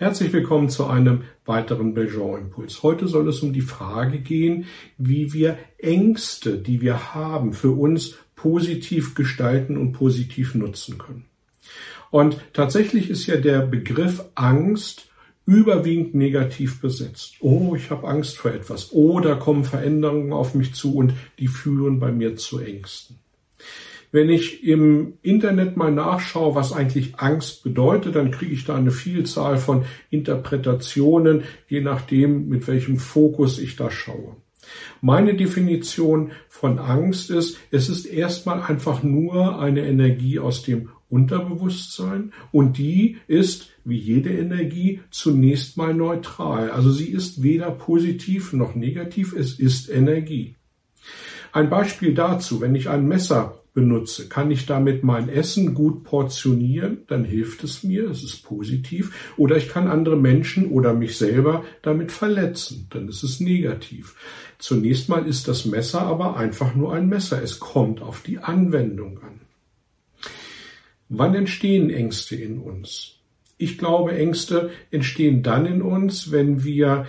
Herzlich 0.00 0.32
willkommen 0.32 0.70
zu 0.70 0.86
einem 0.86 1.24
weiteren 1.44 1.92
Belgian-Impuls. 1.92 2.82
Heute 2.82 3.06
soll 3.06 3.28
es 3.28 3.40
um 3.40 3.52
die 3.52 3.60
Frage 3.60 4.18
gehen, 4.20 4.64
wie 4.96 5.34
wir 5.34 5.58
Ängste, 5.76 6.56
die 6.56 6.80
wir 6.80 7.12
haben, 7.12 7.52
für 7.52 7.72
uns 7.72 8.14
positiv 8.34 9.14
gestalten 9.14 9.76
und 9.76 9.92
positiv 9.92 10.54
nutzen 10.54 10.96
können. 10.96 11.26
Und 12.10 12.40
tatsächlich 12.54 13.10
ist 13.10 13.26
ja 13.26 13.36
der 13.36 13.58
Begriff 13.58 14.24
Angst 14.36 15.10
überwiegend 15.44 16.14
negativ 16.14 16.80
besetzt. 16.80 17.34
Oh, 17.40 17.74
ich 17.76 17.90
habe 17.90 18.08
Angst 18.08 18.38
vor 18.38 18.52
etwas. 18.52 18.94
Oh, 18.94 19.20
da 19.20 19.34
kommen 19.34 19.64
Veränderungen 19.64 20.32
auf 20.32 20.54
mich 20.54 20.72
zu 20.72 20.96
und 20.96 21.12
die 21.38 21.48
führen 21.48 22.00
bei 22.00 22.10
mir 22.10 22.36
zu 22.36 22.58
Ängsten. 22.58 23.18
Wenn 24.12 24.28
ich 24.28 24.64
im 24.64 25.14
Internet 25.22 25.76
mal 25.76 25.92
nachschaue, 25.92 26.54
was 26.54 26.72
eigentlich 26.72 27.18
Angst 27.18 27.62
bedeutet, 27.62 28.16
dann 28.16 28.32
kriege 28.32 28.52
ich 28.52 28.64
da 28.64 28.74
eine 28.74 28.90
Vielzahl 28.90 29.56
von 29.56 29.84
Interpretationen, 30.10 31.44
je 31.68 31.80
nachdem, 31.80 32.48
mit 32.48 32.66
welchem 32.66 32.98
Fokus 32.98 33.58
ich 33.58 33.76
da 33.76 33.90
schaue. 33.90 34.36
Meine 35.00 35.34
Definition 35.34 36.32
von 36.48 36.78
Angst 36.78 37.30
ist, 37.30 37.58
es 37.70 37.88
ist 37.88 38.04
erstmal 38.04 38.62
einfach 38.62 39.02
nur 39.02 39.58
eine 39.58 39.86
Energie 39.86 40.38
aus 40.38 40.62
dem 40.62 40.90
Unterbewusstsein 41.08 42.32
und 42.52 42.78
die 42.78 43.16
ist, 43.26 43.70
wie 43.84 43.96
jede 43.96 44.30
Energie, 44.30 45.00
zunächst 45.10 45.76
mal 45.76 45.94
neutral. 45.94 46.70
Also 46.70 46.90
sie 46.90 47.08
ist 47.08 47.42
weder 47.42 47.70
positiv 47.70 48.52
noch 48.52 48.74
negativ, 48.74 49.34
es 49.34 49.58
ist 49.58 49.88
Energie. 49.88 50.56
Ein 51.52 51.70
Beispiel 51.70 52.14
dazu, 52.14 52.60
wenn 52.60 52.74
ich 52.74 52.88
ein 52.88 53.06
Messer 53.06 53.60
benutze, 53.72 54.28
kann 54.28 54.50
ich 54.50 54.66
damit 54.66 55.04
mein 55.04 55.28
Essen 55.28 55.74
gut 55.74 56.02
portionieren, 56.04 56.98
dann 57.06 57.24
hilft 57.24 57.62
es 57.62 57.84
mir, 57.84 58.10
es 58.10 58.24
ist 58.24 58.42
positiv, 58.44 59.32
oder 59.36 59.56
ich 59.56 59.68
kann 59.68 59.88
andere 59.88 60.16
Menschen 60.16 60.70
oder 60.70 60.92
mich 60.92 61.16
selber 61.16 61.64
damit 61.82 62.10
verletzen, 62.10 62.88
dann 62.90 63.08
ist 63.08 63.22
es 63.22 63.40
negativ. 63.40 64.16
Zunächst 64.58 65.08
mal 65.08 65.26
ist 65.26 65.46
das 65.48 65.64
Messer 65.64 66.02
aber 66.02 66.36
einfach 66.36 66.74
nur 66.74 66.92
ein 66.92 67.08
Messer, 67.08 67.42
es 67.42 67.60
kommt 67.60 68.02
auf 68.02 68.22
die 68.22 68.38
Anwendung 68.38 69.18
an. 69.22 69.40
Wann 71.08 71.34
entstehen 71.34 71.90
Ängste 71.90 72.36
in 72.36 72.58
uns? 72.58 73.16
Ich 73.56 73.78
glaube, 73.78 74.16
Ängste 74.16 74.70
entstehen 74.90 75.42
dann 75.42 75.66
in 75.66 75.82
uns, 75.82 76.32
wenn 76.32 76.64
wir 76.64 77.06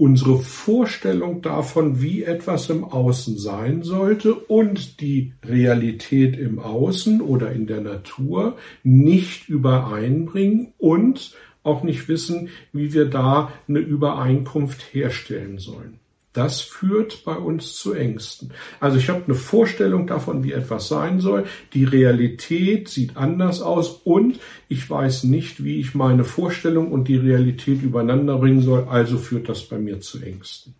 unsere 0.00 0.38
Vorstellung 0.38 1.42
davon, 1.42 2.00
wie 2.00 2.22
etwas 2.22 2.70
im 2.70 2.84
Außen 2.84 3.36
sein 3.36 3.82
sollte 3.82 4.34
und 4.34 5.02
die 5.02 5.34
Realität 5.44 6.38
im 6.38 6.58
Außen 6.58 7.20
oder 7.20 7.52
in 7.52 7.66
der 7.66 7.82
Natur 7.82 8.56
nicht 8.82 9.50
übereinbringen 9.50 10.72
und 10.78 11.36
auch 11.62 11.82
nicht 11.82 12.08
wissen, 12.08 12.48
wie 12.72 12.94
wir 12.94 13.10
da 13.10 13.52
eine 13.68 13.80
Übereinkunft 13.80 14.94
herstellen 14.94 15.58
sollen. 15.58 15.99
Das 16.32 16.60
führt 16.60 17.24
bei 17.24 17.34
uns 17.34 17.74
zu 17.74 17.92
Ängsten. 17.92 18.52
Also 18.78 18.98
ich 18.98 19.08
habe 19.08 19.24
eine 19.24 19.34
Vorstellung 19.34 20.06
davon, 20.06 20.44
wie 20.44 20.52
etwas 20.52 20.86
sein 20.86 21.20
soll. 21.20 21.44
Die 21.72 21.84
Realität 21.84 22.88
sieht 22.88 23.16
anders 23.16 23.60
aus 23.62 24.00
und 24.04 24.38
ich 24.68 24.88
weiß 24.88 25.24
nicht, 25.24 25.64
wie 25.64 25.80
ich 25.80 25.94
meine 25.94 26.22
Vorstellung 26.22 26.92
und 26.92 27.08
die 27.08 27.16
Realität 27.16 27.82
übereinander 27.82 28.38
bringen 28.38 28.60
soll. 28.60 28.84
Also 28.88 29.18
führt 29.18 29.48
das 29.48 29.62
bei 29.62 29.78
mir 29.78 30.00
zu 30.00 30.20
Ängsten. 30.20 30.74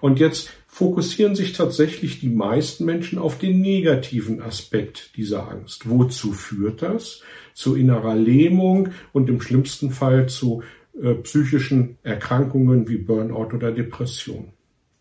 Und 0.00 0.20
jetzt 0.20 0.50
fokussieren 0.68 1.34
sich 1.34 1.52
tatsächlich 1.52 2.20
die 2.20 2.28
meisten 2.28 2.84
Menschen 2.84 3.18
auf 3.18 3.38
den 3.38 3.60
negativen 3.60 4.42
Aspekt 4.42 5.16
dieser 5.16 5.50
Angst. 5.50 5.88
Wozu 5.88 6.32
führt 6.32 6.82
das? 6.82 7.22
Zu 7.54 7.74
innerer 7.74 8.14
Lähmung 8.14 8.90
und 9.12 9.30
im 9.30 9.40
schlimmsten 9.40 9.90
Fall 9.90 10.28
zu 10.28 10.62
psychischen 11.22 11.98
Erkrankungen 12.02 12.88
wie 12.88 12.98
Burnout 12.98 13.54
oder 13.54 13.72
Depression. 13.72 14.52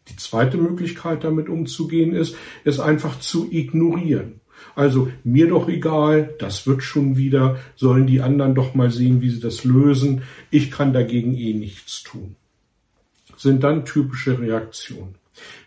Die 0.10 0.18
zweite 0.18 0.58
Möglichkeit, 0.58 1.24
damit 1.24 1.50
umzugehen, 1.50 2.14
ist, 2.14 2.36
es 2.64 2.80
einfach 2.80 3.20
zu 3.20 3.52
ignorieren. 3.52 4.42
Also 4.76 5.10
mir 5.24 5.48
doch 5.48 5.68
egal, 5.68 6.34
das 6.40 6.68
wird 6.68 6.84
schon 6.84 7.18
wieder, 7.18 7.58
sollen 7.76 8.08
die 8.08 8.22
anderen 8.22 8.56
doch 8.56 8.76
mal 8.76 8.92
sehen, 8.92 9.22
wie 9.22 9.30
sie 9.30 9.40
das 9.40 9.64
lösen. 9.64 10.24
Ich 10.52 10.72
kann 10.72 10.94
dagegen 10.94 11.36
eh 11.36 11.54
nichts 11.54 12.04
tun. 12.04 12.36
Sind 13.38 13.64
dann 13.64 13.86
typische 13.86 14.40
Reaktionen. 14.40 15.16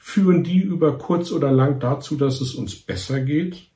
Führen 0.00 0.44
die 0.44 0.60
über 0.60 0.96
kurz 0.96 1.32
oder 1.32 1.50
lang 1.50 1.80
dazu, 1.80 2.16
dass 2.16 2.40
es 2.40 2.54
uns 2.54 2.76
besser 2.76 3.20
geht? 3.20 3.66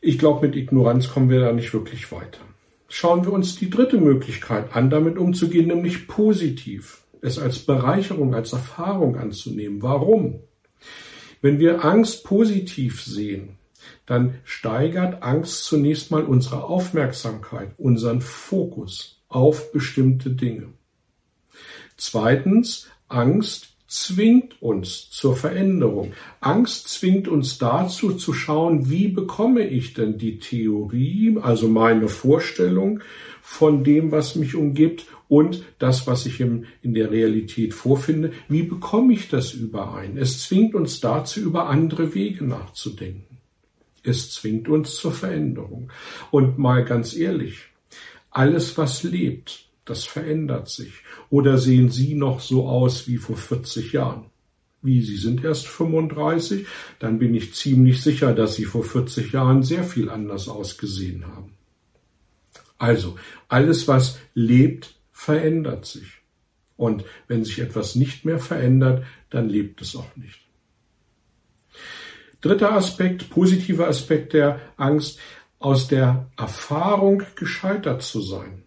Ich 0.00 0.18
glaube, 0.18 0.46
mit 0.46 0.56
Ignoranz 0.56 1.08
kommen 1.08 1.28
wir 1.28 1.40
da 1.40 1.52
nicht 1.52 1.74
wirklich 1.74 2.10
weiter 2.10 2.40
schauen 2.92 3.24
wir 3.24 3.32
uns 3.32 3.56
die 3.56 3.70
dritte 3.70 3.96
Möglichkeit 3.96 4.76
an, 4.76 4.90
damit 4.90 5.16
umzugehen, 5.16 5.66
nämlich 5.66 6.08
positiv, 6.08 7.02
es 7.22 7.38
als 7.38 7.60
Bereicherung, 7.60 8.34
als 8.34 8.52
Erfahrung 8.52 9.16
anzunehmen. 9.16 9.80
Warum? 9.80 10.40
Wenn 11.40 11.58
wir 11.58 11.86
Angst 11.86 12.22
positiv 12.22 13.02
sehen, 13.02 13.56
dann 14.04 14.34
steigert 14.44 15.22
Angst 15.22 15.64
zunächst 15.64 16.10
mal 16.10 16.22
unsere 16.22 16.64
Aufmerksamkeit, 16.64 17.70
unseren 17.78 18.20
Fokus 18.20 19.22
auf 19.28 19.72
bestimmte 19.72 20.28
Dinge. 20.30 20.74
Zweitens, 21.96 22.88
Angst 23.08 23.71
zwingt 23.92 24.62
uns 24.62 25.10
zur 25.10 25.36
Veränderung. 25.36 26.14
Angst 26.40 26.88
zwingt 26.88 27.28
uns 27.28 27.58
dazu 27.58 28.14
zu 28.14 28.32
schauen, 28.32 28.88
wie 28.90 29.08
bekomme 29.08 29.66
ich 29.66 29.92
denn 29.92 30.16
die 30.16 30.38
Theorie, 30.38 31.36
also 31.40 31.68
meine 31.68 32.08
Vorstellung 32.08 33.00
von 33.42 33.84
dem, 33.84 34.10
was 34.10 34.34
mich 34.34 34.54
umgibt 34.54 35.06
und 35.28 35.64
das, 35.78 36.06
was 36.06 36.24
ich 36.24 36.40
im, 36.40 36.64
in 36.80 36.94
der 36.94 37.10
Realität 37.10 37.74
vorfinde, 37.74 38.32
wie 38.48 38.62
bekomme 38.62 39.12
ich 39.12 39.28
das 39.28 39.52
überein? 39.52 40.16
Es 40.16 40.42
zwingt 40.42 40.74
uns 40.74 41.00
dazu, 41.00 41.40
über 41.40 41.68
andere 41.68 42.14
Wege 42.14 42.44
nachzudenken. 42.44 43.38
Es 44.02 44.30
zwingt 44.30 44.68
uns 44.68 44.96
zur 44.96 45.12
Veränderung. 45.12 45.90
Und 46.30 46.58
mal 46.58 46.84
ganz 46.84 47.14
ehrlich, 47.14 47.58
alles, 48.30 48.78
was 48.78 49.02
lebt, 49.02 49.66
das 49.84 50.04
verändert 50.04 50.68
sich. 50.68 50.92
Oder 51.30 51.58
sehen 51.58 51.90
Sie 51.90 52.14
noch 52.14 52.40
so 52.40 52.68
aus 52.68 53.08
wie 53.08 53.16
vor 53.16 53.36
40 53.36 53.92
Jahren? 53.92 54.26
Wie, 54.80 55.02
Sie 55.02 55.16
sind 55.16 55.44
erst 55.44 55.68
35? 55.68 56.66
Dann 56.98 57.18
bin 57.18 57.34
ich 57.34 57.54
ziemlich 57.54 58.02
sicher, 58.02 58.34
dass 58.34 58.56
Sie 58.56 58.64
vor 58.64 58.84
40 58.84 59.32
Jahren 59.32 59.62
sehr 59.62 59.84
viel 59.84 60.10
anders 60.10 60.48
ausgesehen 60.48 61.26
haben. 61.26 61.52
Also, 62.78 63.16
alles, 63.48 63.86
was 63.86 64.18
lebt, 64.34 64.96
verändert 65.12 65.86
sich. 65.86 66.22
Und 66.76 67.04
wenn 67.28 67.44
sich 67.44 67.60
etwas 67.60 67.94
nicht 67.94 68.24
mehr 68.24 68.40
verändert, 68.40 69.04
dann 69.30 69.48
lebt 69.48 69.80
es 69.82 69.94
auch 69.94 70.16
nicht. 70.16 70.40
Dritter 72.40 72.72
Aspekt, 72.72 73.30
positiver 73.30 73.86
Aspekt 73.86 74.32
der 74.32 74.60
Angst, 74.76 75.20
aus 75.60 75.86
der 75.86 76.28
Erfahrung 76.36 77.22
gescheitert 77.36 78.02
zu 78.02 78.20
sein. 78.20 78.64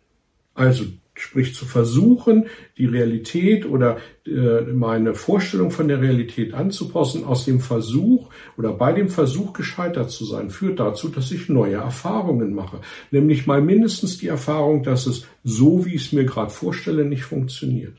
Also 0.54 0.86
Sprich 1.18 1.56
zu 1.56 1.66
versuchen, 1.66 2.48
die 2.78 2.86
Realität 2.86 3.66
oder 3.66 3.98
äh, 4.26 4.62
meine 4.74 5.16
Vorstellung 5.16 5.72
von 5.72 5.88
der 5.88 6.02
Realität 6.02 6.54
anzupassen, 6.54 7.24
aus 7.24 7.46
dem 7.46 7.62
Versuch 7.62 8.30
oder 8.58 8.74
bei 8.74 8.92
dem 8.92 9.08
Versuch 9.08 9.54
gescheitert 9.54 10.12
zu 10.12 10.26
sein, 10.26 10.50
führt 10.50 10.80
dazu, 10.80 11.08
dass 11.08 11.32
ich 11.32 11.48
neue 11.48 11.76
Erfahrungen 11.76 12.54
mache. 12.54 12.82
Nämlich 13.12 13.48
mal 13.48 13.62
mindestens 13.62 14.18
die 14.18 14.28
Erfahrung, 14.28 14.84
dass 14.84 15.08
es 15.08 15.26
so, 15.44 15.86
wie 15.86 15.96
ich 15.96 16.08
es 16.08 16.12
mir 16.12 16.26
gerade 16.26 16.52
vorstelle, 16.52 17.06
nicht 17.06 17.24
funktioniert. 17.24 17.98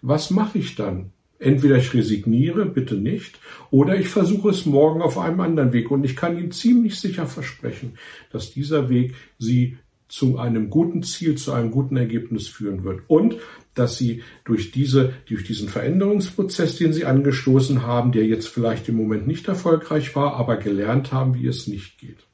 Was 0.00 0.30
mache 0.30 0.58
ich 0.58 0.76
dann? 0.76 1.12
Entweder 1.40 1.76
ich 1.76 1.94
resigniere, 1.94 2.66
bitte 2.66 2.96
nicht, 2.96 3.38
oder 3.70 3.96
ich 3.96 4.08
versuche 4.08 4.50
es 4.50 4.66
morgen 4.66 5.02
auf 5.02 5.18
einem 5.18 5.40
anderen 5.40 5.72
Weg. 5.72 5.90
Und 5.90 6.04
ich 6.04 6.16
kann 6.16 6.36
Ihnen 6.36 6.50
ziemlich 6.50 6.98
sicher 6.98 7.26
versprechen, 7.26 7.98
dass 8.32 8.50
dieser 8.50 8.88
Weg 8.88 9.14
Sie 9.38 9.76
zu 10.08 10.38
einem 10.38 10.70
guten 10.70 11.02
Ziel, 11.02 11.36
zu 11.36 11.52
einem 11.52 11.70
guten 11.70 11.96
Ergebnis 11.96 12.48
führen 12.48 12.84
wird. 12.84 13.02
Und 13.06 13.36
dass 13.74 13.96
sie 13.96 14.22
durch 14.44 14.70
diese, 14.70 15.12
durch 15.26 15.44
diesen 15.44 15.68
Veränderungsprozess, 15.68 16.76
den 16.76 16.92
sie 16.92 17.04
angestoßen 17.04 17.82
haben, 17.82 18.12
der 18.12 18.26
jetzt 18.26 18.48
vielleicht 18.48 18.88
im 18.88 18.96
Moment 18.96 19.26
nicht 19.26 19.46
erfolgreich 19.48 20.16
war, 20.16 20.34
aber 20.34 20.56
gelernt 20.56 21.12
haben, 21.12 21.34
wie 21.34 21.46
es 21.46 21.66
nicht 21.66 21.98
geht. 21.98 22.26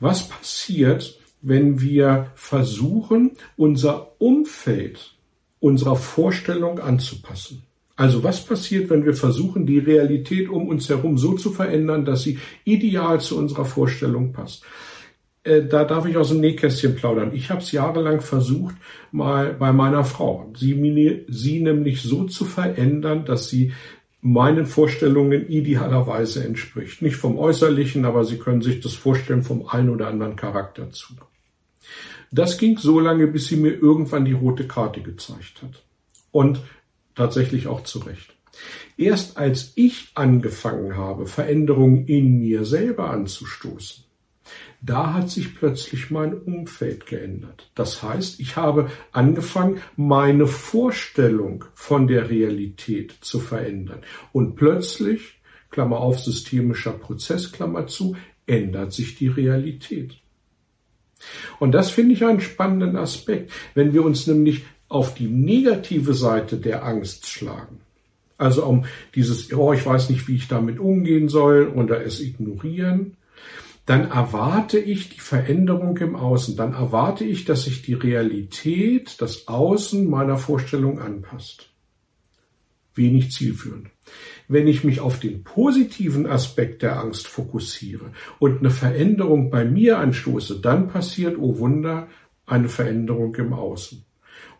Was 0.00 0.28
passiert, 0.28 1.18
wenn 1.42 1.80
wir 1.80 2.30
versuchen, 2.34 3.32
unser 3.56 4.20
Umfeld 4.20 5.14
unserer 5.64 5.96
Vorstellung 5.96 6.78
anzupassen. 6.78 7.62
Also 7.96 8.22
was 8.22 8.44
passiert, 8.44 8.90
wenn 8.90 9.06
wir 9.06 9.14
versuchen, 9.14 9.64
die 9.64 9.78
Realität 9.78 10.50
um 10.50 10.68
uns 10.68 10.90
herum 10.90 11.16
so 11.16 11.32
zu 11.34 11.52
verändern, 11.52 12.04
dass 12.04 12.22
sie 12.22 12.38
ideal 12.64 13.18
zu 13.20 13.38
unserer 13.38 13.64
Vorstellung 13.64 14.34
passt? 14.34 14.62
Äh, 15.44 15.62
da 15.64 15.84
darf 15.84 16.06
ich 16.06 16.16
aus 16.16 16.30
dem 16.30 16.40
Nähkästchen 16.40 16.96
plaudern. 16.96 17.32
Ich 17.34 17.50
habe 17.50 17.60
es 17.60 17.70
jahrelang 17.70 18.20
versucht, 18.20 18.74
mal 19.12 19.54
bei 19.54 19.72
meiner 19.72 20.04
Frau, 20.04 20.50
sie, 20.56 21.24
sie 21.28 21.60
nämlich 21.60 22.02
so 22.02 22.24
zu 22.24 22.44
verändern, 22.44 23.24
dass 23.24 23.48
sie 23.48 23.72
meinen 24.24 24.64
Vorstellungen 24.64 25.48
idealerweise 25.48 26.44
entspricht. 26.44 27.02
Nicht 27.02 27.16
vom 27.16 27.38
Äußerlichen, 27.38 28.06
aber 28.06 28.24
Sie 28.24 28.38
können 28.38 28.62
sich 28.62 28.80
das 28.80 28.94
vorstellen 28.94 29.42
vom 29.42 29.68
einen 29.68 29.90
oder 29.90 30.08
anderen 30.08 30.34
Charakterzug. 30.34 31.26
Das 32.30 32.56
ging 32.56 32.78
so 32.78 33.00
lange, 33.00 33.26
bis 33.26 33.48
sie 33.48 33.56
mir 33.56 33.74
irgendwann 33.74 34.24
die 34.24 34.32
rote 34.32 34.66
Karte 34.66 35.02
gezeigt 35.02 35.62
hat. 35.62 35.84
Und 36.32 36.62
tatsächlich 37.14 37.66
auch 37.66 37.84
zurecht. 37.84 38.34
Erst 38.96 39.36
als 39.36 39.72
ich 39.74 40.08
angefangen 40.14 40.96
habe, 40.96 41.26
Veränderungen 41.26 42.06
in 42.06 42.38
mir 42.38 42.64
selber 42.64 43.10
anzustoßen, 43.10 44.04
da 44.80 45.14
hat 45.14 45.30
sich 45.30 45.54
plötzlich 45.54 46.10
mein 46.10 46.34
Umfeld 46.34 47.06
geändert. 47.06 47.70
Das 47.74 48.02
heißt, 48.02 48.40
ich 48.40 48.56
habe 48.56 48.90
angefangen, 49.12 49.80
meine 49.96 50.46
Vorstellung 50.46 51.64
von 51.74 52.06
der 52.06 52.28
Realität 52.28 53.14
zu 53.20 53.40
verändern. 53.40 54.02
Und 54.32 54.56
plötzlich, 54.56 55.40
Klammer 55.70 56.00
auf, 56.00 56.20
systemischer 56.20 56.92
Prozess, 56.92 57.52
Klammer 57.52 57.86
zu, 57.86 58.16
ändert 58.46 58.92
sich 58.92 59.16
die 59.16 59.28
Realität. 59.28 60.16
Und 61.58 61.72
das 61.72 61.90
finde 61.90 62.14
ich 62.14 62.24
einen 62.24 62.40
spannenden 62.40 62.96
Aspekt, 62.96 63.50
wenn 63.74 63.92
wir 63.94 64.04
uns 64.04 64.26
nämlich 64.26 64.64
auf 64.88 65.14
die 65.14 65.28
negative 65.28 66.12
Seite 66.12 66.58
der 66.58 66.84
Angst 66.84 67.26
schlagen. 67.26 67.80
Also 68.36 68.64
um 68.66 68.84
dieses, 69.14 69.52
oh, 69.52 69.72
ich 69.72 69.86
weiß 69.86 70.10
nicht, 70.10 70.28
wie 70.28 70.36
ich 70.36 70.48
damit 70.48 70.78
umgehen 70.78 71.28
soll 71.28 71.68
oder 71.68 72.04
es 72.04 72.20
ignorieren, 72.20 73.16
dann 73.86 74.10
erwarte 74.10 74.78
ich 74.78 75.10
die 75.10 75.20
Veränderung 75.20 75.98
im 75.98 76.16
Außen, 76.16 76.56
dann 76.56 76.72
erwarte 76.72 77.24
ich, 77.24 77.44
dass 77.44 77.64
sich 77.64 77.82
die 77.82 77.94
Realität, 77.94 79.20
das 79.20 79.46
Außen 79.46 80.08
meiner 80.08 80.38
Vorstellung 80.38 80.98
anpasst. 80.98 81.70
Wenig 82.94 83.32
zielführend. 83.32 83.90
Wenn 84.48 84.68
ich 84.68 84.84
mich 84.84 85.00
auf 85.00 85.18
den 85.18 85.42
positiven 85.42 86.26
Aspekt 86.26 86.82
der 86.82 86.98
Angst 86.98 87.26
fokussiere 87.26 88.12
und 88.38 88.60
eine 88.60 88.70
Veränderung 88.70 89.50
bei 89.50 89.64
mir 89.64 89.98
anstoße, 89.98 90.60
dann 90.60 90.88
passiert, 90.88 91.36
oh 91.38 91.58
Wunder, 91.58 92.08
eine 92.46 92.68
Veränderung 92.68 93.34
im 93.34 93.52
Außen. 93.52 94.04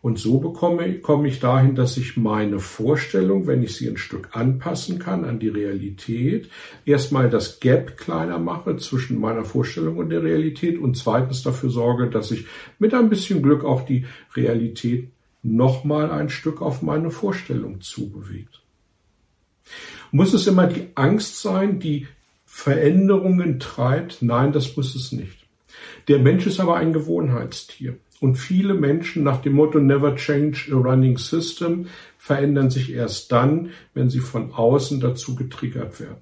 Und 0.01 0.19
so 0.19 0.37
bekomme, 0.37 0.99
komme 0.99 1.27
ich 1.27 1.39
dahin, 1.39 1.73
dass 1.73 1.97
ich 1.97 2.15
meine 2.15 2.59
Vorstellung, 2.59 3.47
wenn 3.47 3.63
ich 3.63 3.75
sie 3.75 3.89
ein 3.89 3.97
Stück 3.97 4.29
anpassen 4.33 4.99
kann 4.99 5.25
an 5.25 5.39
die 5.39 5.49
Realität, 5.49 6.49
erstmal 6.85 7.29
das 7.29 7.59
Gap 7.59 7.97
kleiner 7.97 8.37
mache 8.37 8.77
zwischen 8.77 9.19
meiner 9.19 9.45
Vorstellung 9.45 9.97
und 9.97 10.11
der 10.11 10.21
Realität 10.21 10.77
und 10.77 10.95
zweitens 10.95 11.41
dafür 11.41 11.71
sorge, 11.71 12.09
dass 12.09 12.29
ich 12.29 12.45
mit 12.77 12.93
ein 12.93 13.09
bisschen 13.09 13.41
Glück 13.41 13.63
auch 13.63 13.83
die 13.83 14.05
Realität 14.35 15.09
nochmal 15.41 16.11
ein 16.11 16.29
Stück 16.29 16.61
auf 16.61 16.81
meine 16.81 17.09
Vorstellung 17.09 17.81
zubewegt. 17.81 18.61
Muss 20.11 20.33
es 20.33 20.47
immer 20.47 20.67
die 20.67 20.89
Angst 20.95 21.41
sein, 21.41 21.79
die 21.79 22.07
Veränderungen 22.45 23.59
treibt? 23.59 24.21
Nein, 24.21 24.51
das 24.51 24.77
muss 24.77 24.95
es 24.95 25.11
nicht. 25.11 25.45
Der 26.07 26.19
Mensch 26.19 26.45
ist 26.45 26.59
aber 26.59 26.75
ein 26.77 26.93
Gewohnheitstier. 26.93 27.97
Und 28.21 28.35
viele 28.35 28.73
Menschen 28.73 29.23
nach 29.23 29.41
dem 29.41 29.53
Motto 29.53 29.79
Never 29.79 30.15
change 30.15 30.71
a 30.71 30.75
running 30.75 31.17
system 31.17 31.87
verändern 32.17 32.69
sich 32.69 32.93
erst 32.93 33.31
dann, 33.31 33.71
wenn 33.93 34.09
sie 34.09 34.19
von 34.19 34.51
außen 34.51 34.99
dazu 34.99 35.35
getriggert 35.35 35.99
werden. 35.99 36.17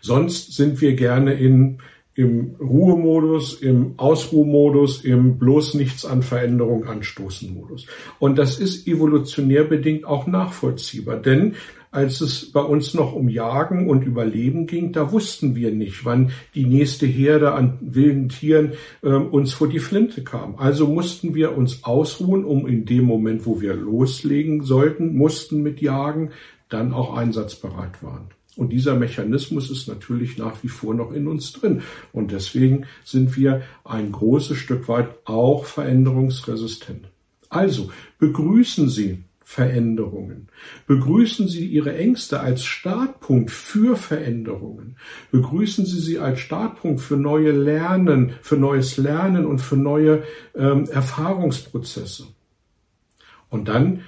Sonst 0.00 0.54
sind 0.54 0.80
wir 0.80 0.94
gerne 0.94 1.34
in, 1.34 1.78
im 2.14 2.56
Ruhemodus, 2.60 3.54
im 3.60 3.94
Ausruhmodus, 3.96 5.04
im 5.04 5.38
bloß 5.38 5.74
nichts 5.74 6.04
an 6.04 6.22
Veränderung 6.22 6.84
anstoßen 6.84 7.52
Modus. 7.52 7.86
Und 8.18 8.36
das 8.38 8.58
ist 8.58 8.86
evolutionär 8.86 9.64
bedingt 9.64 10.04
auch 10.04 10.26
nachvollziehbar, 10.26 11.16
denn 11.16 11.54
als 11.94 12.20
es 12.20 12.50
bei 12.50 12.60
uns 12.60 12.92
noch 12.92 13.12
um 13.12 13.28
Jagen 13.28 13.88
und 13.88 14.04
Überleben 14.04 14.66
ging, 14.66 14.92
da 14.92 15.12
wussten 15.12 15.54
wir 15.54 15.70
nicht, 15.70 16.04
wann 16.04 16.32
die 16.54 16.66
nächste 16.66 17.06
Herde 17.06 17.52
an 17.52 17.78
wilden 17.80 18.28
Tieren 18.28 18.72
äh, 19.02 19.10
uns 19.10 19.52
vor 19.52 19.68
die 19.68 19.78
Flinte 19.78 20.24
kam. 20.24 20.56
Also 20.56 20.88
mussten 20.88 21.34
wir 21.36 21.56
uns 21.56 21.84
ausruhen, 21.84 22.44
um 22.44 22.66
in 22.66 22.84
dem 22.84 23.04
Moment, 23.04 23.46
wo 23.46 23.60
wir 23.60 23.74
loslegen 23.74 24.64
sollten, 24.64 25.16
mussten 25.16 25.62
mit 25.62 25.80
Jagen, 25.80 26.30
dann 26.68 26.92
auch 26.92 27.16
einsatzbereit 27.16 28.02
waren. 28.02 28.26
Und 28.56 28.72
dieser 28.72 28.96
Mechanismus 28.96 29.70
ist 29.70 29.86
natürlich 29.86 30.36
nach 30.36 30.62
wie 30.62 30.68
vor 30.68 30.94
noch 30.94 31.12
in 31.12 31.28
uns 31.28 31.52
drin. 31.52 31.82
Und 32.12 32.32
deswegen 32.32 32.86
sind 33.04 33.36
wir 33.36 33.62
ein 33.84 34.10
großes 34.10 34.56
Stück 34.56 34.88
weit 34.88 35.10
auch 35.24 35.64
veränderungsresistent. 35.64 37.08
Also 37.48 37.90
begrüßen 38.18 38.88
Sie 38.88 39.18
Veränderungen. 39.44 40.48
Begrüßen 40.86 41.48
Sie 41.48 41.66
Ihre 41.66 41.96
Ängste 41.96 42.40
als 42.40 42.64
Startpunkt 42.64 43.50
für 43.50 43.96
Veränderungen. 43.96 44.96
Begrüßen 45.30 45.84
Sie 45.84 46.00
sie 46.00 46.18
als 46.18 46.40
Startpunkt 46.40 47.00
für 47.00 47.16
neue 47.16 47.52
Lernen, 47.52 48.32
für 48.40 48.56
neues 48.56 48.96
Lernen 48.96 49.44
und 49.44 49.60
für 49.60 49.76
neue 49.76 50.24
ähm, 50.56 50.86
Erfahrungsprozesse. 50.90 52.26
Und 53.50 53.68
dann 53.68 54.00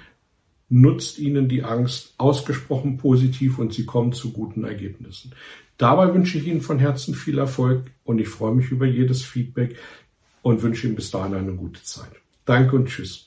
nutzt 0.69 1.19
Ihnen 1.19 1.47
die 1.47 1.63
Angst 1.63 2.15
ausgesprochen 2.17 2.97
positiv 2.97 3.59
und 3.59 3.73
Sie 3.73 3.85
kommen 3.85 4.11
zu 4.11 4.33
guten 4.33 4.63
Ergebnissen. 4.63 5.33
Dabei 5.77 6.13
wünsche 6.13 6.39
ich 6.39 6.47
Ihnen 6.47 6.61
von 6.61 6.79
Herzen 6.79 7.13
viel 7.13 7.37
Erfolg 7.37 7.91
und 8.03 8.19
ich 8.19 8.27
freue 8.27 8.55
mich 8.55 8.71
über 8.71 8.87
jedes 8.87 9.21
Feedback 9.23 9.77
und 10.41 10.63
wünsche 10.63 10.87
Ihnen 10.87 10.95
bis 10.95 11.11
dahin 11.11 11.35
eine 11.35 11.53
gute 11.53 11.83
Zeit. 11.83 12.11
Danke 12.45 12.75
und 12.75 12.87
Tschüss. 12.87 13.26